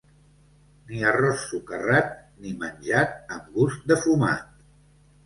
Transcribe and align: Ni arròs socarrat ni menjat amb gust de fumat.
Ni 0.85 1.01
arròs 1.09 1.43
socarrat 1.49 2.09
ni 2.45 2.53
menjat 2.63 3.13
amb 3.37 3.53
gust 3.59 3.85
de 3.93 3.99
fumat. 4.07 4.49